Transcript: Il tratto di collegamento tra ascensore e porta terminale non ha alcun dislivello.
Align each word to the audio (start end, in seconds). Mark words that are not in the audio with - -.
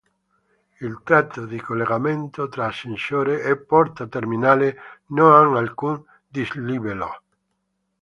Il 0.79 1.01
tratto 1.03 1.45
di 1.45 1.59
collegamento 1.61 2.49
tra 2.49 2.65
ascensore 2.65 3.43
e 3.43 3.55
porta 3.55 4.07
terminale 4.07 4.75
non 5.09 5.31
ha 5.55 5.59
alcun 5.59 6.03
dislivello. 6.27 7.21